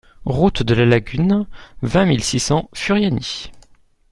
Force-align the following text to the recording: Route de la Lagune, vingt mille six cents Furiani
Route 0.25 0.63
de 0.63 0.73
la 0.73 0.83
Lagune, 0.87 1.45
vingt 1.83 2.05
mille 2.05 2.23
six 2.23 2.39
cents 2.39 2.71
Furiani 2.73 3.51